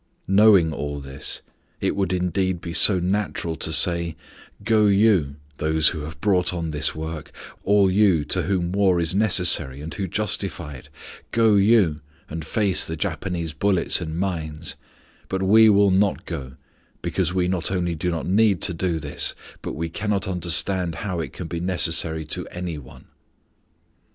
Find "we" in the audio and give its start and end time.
15.43-15.69, 17.31-17.47, 19.73-19.87